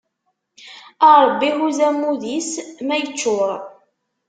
[1.09, 2.51] A Ṛebbi, huzz ammud-is
[2.85, 3.49] ma iččuṛ!